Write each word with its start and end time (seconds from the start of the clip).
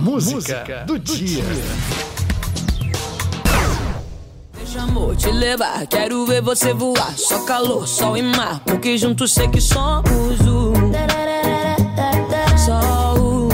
Música, 0.00 0.34
Música 0.34 0.84
do, 0.86 0.98
do, 0.98 0.98
dia. 0.98 1.44
Deixa 4.54 4.80
amor 4.80 5.14
te 5.14 5.30
levar, 5.30 5.86
quero 5.86 6.24
ver 6.24 6.40
você 6.40 6.72
voar. 6.72 7.18
Só 7.18 7.44
calor, 7.44 7.86
sol 7.86 8.16
e 8.16 8.22
mar, 8.22 8.60
porque 8.60 8.96
juntos 8.96 9.32
sei 9.32 9.46
que 9.48 9.60
somos 9.60 10.40
o. 10.40 10.72
Só 12.64 13.14
o. 13.20 13.50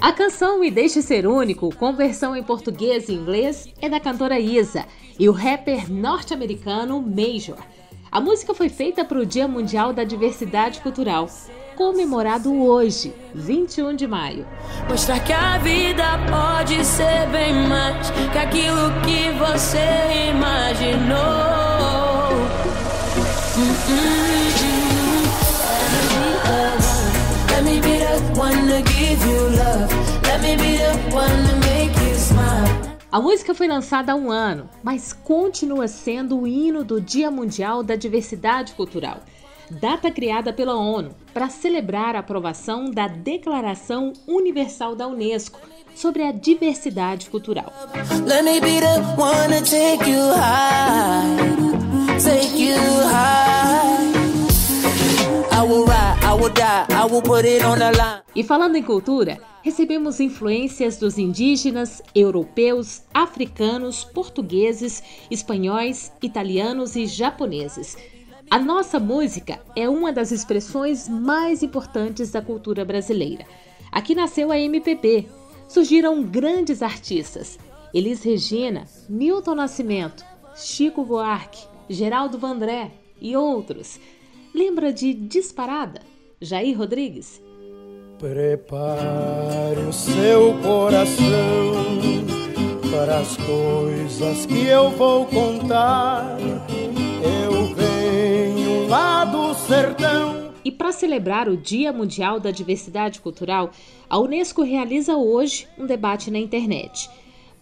A 0.00 0.12
canção 0.12 0.60
Me 0.60 0.70
Deixe 0.70 1.02
Ser 1.02 1.26
Único, 1.26 1.74
com 1.74 1.92
versão 1.92 2.36
em 2.36 2.42
português 2.44 3.08
e 3.08 3.12
inglês, 3.12 3.68
é 3.80 3.88
da 3.88 3.98
cantora 3.98 4.38
Isa 4.38 4.86
e 5.18 5.28
o 5.28 5.32
rapper 5.32 5.90
norte-americano 5.90 7.02
Major. 7.02 7.58
A 8.12 8.20
música 8.20 8.54
foi 8.54 8.68
feita 8.68 9.04
para 9.04 9.18
o 9.18 9.26
Dia 9.26 9.48
Mundial 9.48 9.92
da 9.92 10.04
Diversidade 10.04 10.80
Cultural, 10.80 11.28
comemorado 11.76 12.52
hoje, 12.62 13.14
21 13.34 13.94
de 13.94 14.06
maio. 14.06 14.46
Mostrar 14.88 15.20
que 15.20 15.32
a 15.32 15.58
vida 15.58 16.18
pode 16.30 16.84
ser 16.84 17.26
bem 17.28 17.52
mais 17.68 18.10
que 18.32 18.38
aquilo 18.38 18.90
que 19.02 19.30
você 19.38 20.28
imaginou. 20.30 21.60
Let 27.50 27.64
me 27.64 27.80
be 27.80 27.98
the 27.98 28.40
one 28.40 28.68
to 28.68 28.90
give 28.90 29.22
you 29.26 29.48
love. 29.56 29.92
Let 30.26 30.40
me 30.40 30.56
be 30.56 30.78
the 30.78 30.94
one 31.14 31.46
to 31.46 31.56
make 31.66 31.94
you 32.00 32.14
smile. 32.14 32.90
A 33.12 33.20
música 33.20 33.54
foi 33.54 33.66
lançada 33.66 34.12
há 34.12 34.14
um 34.14 34.30
ano, 34.30 34.70
mas 34.82 35.12
continua 35.12 35.88
sendo 35.88 36.40
o 36.40 36.46
hino 36.46 36.84
do 36.84 37.00
Dia 37.00 37.30
Mundial 37.30 37.82
da 37.82 37.96
Diversidade 37.96 38.72
Cultural 38.74 39.20
data 39.70 40.10
criada 40.10 40.52
pela 40.52 40.74
ONU 40.74 41.14
para 41.32 41.48
celebrar 41.48 42.16
a 42.16 42.20
aprovação 42.20 42.90
da 42.90 43.06
Declaração 43.06 44.12
Universal 44.26 44.96
da 44.96 45.06
Unesco 45.06 45.60
sobre 45.94 46.22
a 46.22 46.32
diversidade 46.32 47.30
cultural. 47.30 47.72
E 58.34 58.42
falando 58.42 58.76
em 58.76 58.82
cultura, 58.82 59.38
recebemos 59.62 60.20
influências 60.20 60.96
dos 60.96 61.18
indígenas, 61.18 62.02
europeus, 62.14 63.02
africanos, 63.12 64.04
portugueses, 64.04 65.02
espanhóis, 65.30 66.12
italianos 66.22 66.96
e 66.96 67.06
japoneses. 67.06 67.96
A 68.50 68.58
nossa 68.58 68.98
música 68.98 69.60
é 69.76 69.88
uma 69.88 70.12
das 70.12 70.32
expressões 70.32 71.08
mais 71.08 71.62
importantes 71.62 72.32
da 72.32 72.42
cultura 72.42 72.84
brasileira. 72.84 73.46
Aqui 73.92 74.12
nasceu 74.12 74.50
a 74.50 74.58
MPB. 74.58 75.28
Surgiram 75.68 76.20
grandes 76.24 76.82
artistas: 76.82 77.60
Elis 77.94 78.24
Regina, 78.24 78.88
Milton 79.08 79.54
Nascimento, 79.54 80.24
Chico 80.56 81.04
Buarque, 81.04 81.64
Geraldo 81.88 82.38
Vandré 82.38 82.90
e 83.20 83.36
outros. 83.36 84.00
Lembra 84.52 84.92
de 84.92 85.14
Disparada? 85.14 86.00
Jair 86.40 86.76
Rodrigues? 86.76 87.40
Prepare 88.18 89.78
o 89.88 89.92
seu 89.92 90.58
coração 90.60 91.20
para 92.90 93.20
as 93.20 93.36
coisas 93.36 94.44
que 94.44 94.66
eu 94.66 94.90
vou 94.90 95.24
contar 95.26 96.36
sertão. 99.60 100.52
E 100.64 100.70
para 100.70 100.92
celebrar 100.92 101.48
o 101.48 101.56
Dia 101.56 101.92
Mundial 101.92 102.40
da 102.40 102.50
Diversidade 102.50 103.20
Cultural, 103.20 103.70
a 104.08 104.18
Unesco 104.18 104.62
realiza 104.62 105.16
hoje 105.16 105.68
um 105.78 105.86
debate 105.86 106.30
na 106.30 106.38
internet 106.38 107.08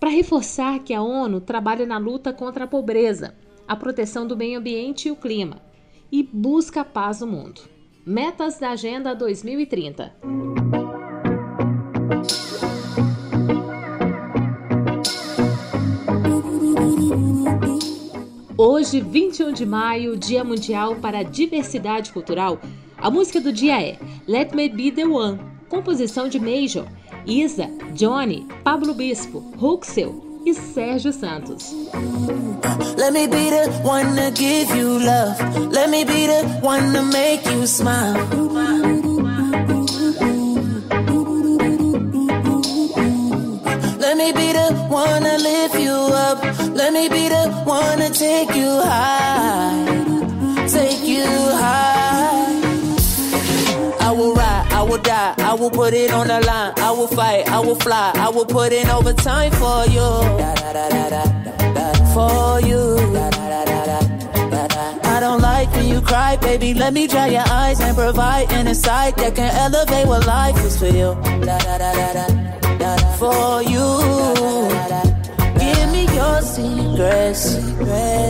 para 0.00 0.10
reforçar 0.10 0.78
que 0.80 0.94
a 0.94 1.02
ONU 1.02 1.41
trabalha 1.41 1.84
na 1.84 1.98
luta 1.98 2.32
contra 2.32 2.64
a 2.64 2.69
pobreza, 2.69 3.34
a 3.66 3.76
proteção 3.76 4.26
do 4.26 4.37
meio 4.37 4.58
ambiente 4.58 5.08
e 5.08 5.10
o 5.10 5.16
clima 5.16 5.60
e 6.10 6.22
busca 6.22 6.81
a 6.81 6.84
paz 6.84 7.20
no 7.20 7.26
mundo. 7.26 7.60
Metas 8.06 8.58
da 8.58 8.70
Agenda 8.70 9.14
2030. 9.14 10.78
Hoje, 18.88 19.03
21 19.03 19.53
de 19.53 19.66
maio, 19.66 20.16
Dia 20.16 20.43
Mundial 20.43 20.97
para 20.97 21.19
a 21.19 21.22
Diversidade 21.22 22.10
Cultural, 22.10 22.59
a 22.97 23.10
música 23.10 23.38
do 23.38 23.53
dia 23.53 23.78
é 23.82 23.99
Let 24.26 24.54
Me 24.54 24.66
Be 24.66 24.91
The 24.91 25.04
One, 25.04 25.38
composição 25.69 26.26
de 26.26 26.41
Major, 26.41 26.87
Isa, 27.26 27.69
Johnny, 27.93 28.47
Pablo 28.65 28.94
Bispo, 28.94 29.44
Huxel 29.60 30.41
e 30.47 30.54
Sérgio 30.54 31.12
Santos. 31.12 31.71
Let 32.97 33.12
me 33.12 33.26
be 33.26 33.50
the 33.50 33.69
one 33.87 34.06
to 34.16 34.31
give 34.34 34.75
you 34.75 34.99
love. 34.99 35.37
Let 35.70 35.91
me 35.91 36.06
be 36.06 36.26
the 36.26 36.44
one 36.62 36.91
to 36.94 37.03
make 37.03 37.47
you 37.50 37.66
smile. 37.66 38.15
Let 43.99 44.16
me 44.16 44.32
be 44.32 44.53
the 44.55 44.57
to 44.91 45.38
lift 45.38 45.78
you 45.78 45.93
up. 45.93 46.43
Let 46.75 46.93
me 46.93 47.09
be 47.09 47.28
the 47.28 47.50
one 47.65 47.99
to 47.99 48.10
take 48.10 48.54
you 48.54 48.81
high. 48.81 49.84
Take 50.69 51.06
you 51.06 51.25
high. 51.25 52.47
I 54.00 54.12
will 54.12 54.34
ride, 54.34 54.66
I 54.72 54.82
will 54.82 54.99
die, 54.99 55.34
I 55.38 55.54
will 55.54 55.71
put 55.71 55.93
it 55.93 56.10
on 56.10 56.28
the 56.28 56.41
line. 56.41 56.72
I 56.78 56.91
will 56.93 57.09
fight, 57.09 57.49
I 57.49 57.60
will 57.60 57.75
fly, 57.75 58.12
I 58.15 58.31
will 58.31 58.47
put 58.47 58.72
in 58.72 58.88
overtime 58.88 59.53
for 59.53 59.84
you. 59.87 60.09
For 62.15 62.60
you. 62.66 62.99
I 65.05 65.20
don't 65.20 65.43
like 65.43 65.70
when 65.72 65.88
you 65.88 66.00
cry, 66.00 66.37
baby. 66.37 66.75
Let 66.75 66.93
me 66.94 67.06
dry 67.06 67.28
your 67.28 67.44
eyes 67.50 67.81
and 67.81 67.97
provide 67.97 68.50
an 68.53 68.66
insight 68.69 69.16
that 69.16 69.34
can 69.34 69.55
elevate 69.55 70.06
what 70.06 70.26
life 70.26 70.56
is 70.65 70.78
for 70.78 70.87
you. 70.87 71.15
For 73.19 73.62
you 73.62 74.18
secrets. 76.98 77.56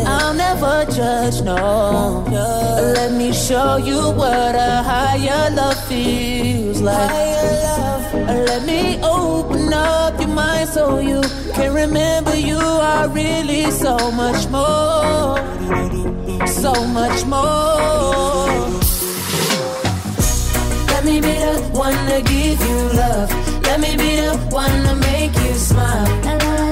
I'll 0.07 0.35
never 0.35 0.85
judge, 0.93 1.43
no. 1.43 2.25
Let 2.31 3.13
me 3.13 3.33
show 3.33 3.77
you 3.77 4.01
what 4.13 4.55
a 4.55 4.83
higher 4.83 5.51
love 5.51 5.83
feels 5.87 6.81
like. 6.81 8.13
Let 8.13 8.65
me 8.67 9.01
open 9.03 9.73
up 9.73 10.21
your 10.21 10.29
mind 10.29 10.69
so 10.69 10.99
you 10.99 11.23
can 11.55 11.75
remember 11.75 12.37
you 12.37 12.59
are 12.59 13.09
really 13.09 13.71
so 13.71 13.97
much 14.13 14.49
more. 14.49 15.39
So 16.47 16.73
much 16.89 17.25
more. 17.27 18.49
Let 20.93 21.05
me 21.05 21.21
be 21.21 21.35
the 21.47 21.69
one 21.73 21.99
to 22.11 22.23
give 22.23 22.61
you 22.61 22.79
love. 23.01 23.31
Let 23.63 23.81
me 23.81 23.97
be 23.97 24.17
the 24.17 24.37
one 24.51 24.83
to 24.85 24.95
make 24.97 25.35
you 25.35 25.55
smile. 25.55 26.68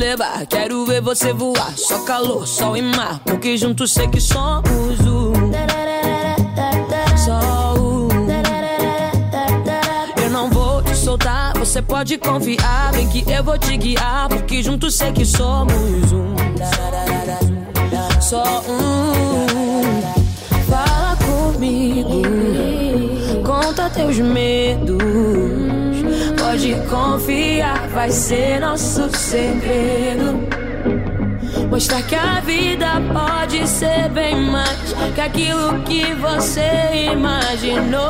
Levar, 0.00 0.46
quero 0.46 0.86
ver 0.86 1.02
você 1.02 1.30
voar. 1.32 1.76
Só 1.76 2.02
calor, 2.04 2.46
sol 2.46 2.74
e 2.74 2.80
mar, 2.80 3.20
porque 3.24 3.56
juntos 3.58 3.92
sei 3.92 4.08
que 4.08 4.20
somos 4.20 4.98
o. 5.00 5.32
Só 7.18 7.74
o. 7.78 8.08
Eu 10.22 10.30
não 10.30 10.48
vou 10.48 10.82
te 10.82 10.96
soltar, 10.96 11.52
você 11.58 11.82
pode 11.82 12.16
confiar. 12.16 12.92
Vem 12.92 13.08
que 13.08 13.30
eu 13.30 13.44
vou 13.44 13.58
te 13.58 13.76
guiar, 13.76 14.28
porque 14.28 14.62
juntos 14.62 14.96
sei 14.96 15.12
que 15.12 15.26
somos 15.26 16.12
um. 16.12 16.34
Só 18.20 18.62
um 18.66 19.50
comigo. 21.60 22.22
Conta 23.44 23.90
teus 23.90 24.18
medos. 24.18 24.99
Pode 26.50 26.74
confiar, 26.90 27.86
vai 27.90 28.10
ser 28.10 28.58
nosso 28.60 29.08
segredo. 29.16 30.48
Mostrar 31.70 32.02
que 32.02 32.16
a 32.16 32.40
vida 32.40 33.00
pode 33.14 33.68
ser 33.68 34.08
bem 34.08 34.34
mais 34.50 34.92
que 35.14 35.20
aquilo 35.20 35.80
que 35.84 36.12
você 36.14 37.12
imaginou. 37.12 38.00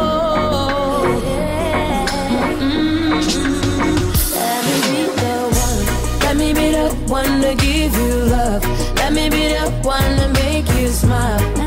Let 6.24 6.36
me 6.38 6.54
be 6.54 6.70
the 6.70 6.88
one 7.12 7.42
to 7.42 7.62
give 7.62 7.94
you 7.94 8.24
love. 8.30 8.66
Let 8.96 9.12
me 9.12 9.28
be 9.28 9.50
the 9.50 9.70
one 9.86 10.16
to 10.16 10.28
make 10.40 10.66
you 10.80 10.88
smile. 10.88 11.59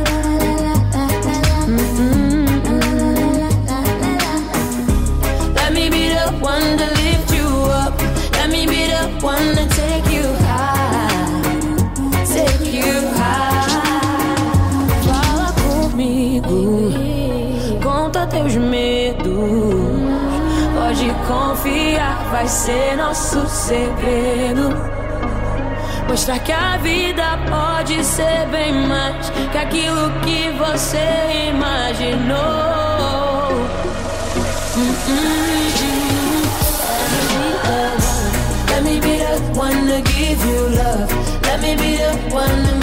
Teus 18.27 18.55
medos. 18.55 19.23
Pode 20.75 21.13
confiar, 21.27 22.23
vai 22.31 22.47
ser 22.47 22.95
nosso 22.97 23.47
segredo. 23.47 24.75
Mostrar 26.07 26.39
que 26.39 26.51
a 26.51 26.77
vida 26.77 27.39
pode 27.49 28.03
ser 28.03 28.47
bem 28.51 28.73
mais 28.87 29.29
que 29.51 29.57
aquilo 29.57 30.11
que 30.21 30.49
você 30.57 31.49
imaginou. 31.49 32.37
Mm 34.75 34.95
-mm. 35.07 35.53
Let 38.73 38.83
me 38.83 38.99
be 38.99 39.17
the 39.17 39.39
one 39.55 39.87
to 39.87 40.01
give 40.11 40.45
you 40.45 40.61
love. 40.69 41.09
Let 41.43 41.61
me 41.61 41.75
be 41.75 41.97
the 41.97 42.11
one 42.33 42.63
to 42.65 42.82